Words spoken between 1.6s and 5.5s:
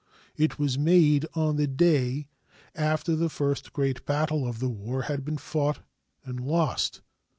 day after the first great battle of the war had been